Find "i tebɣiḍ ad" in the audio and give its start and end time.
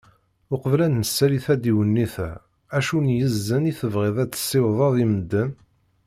3.71-4.29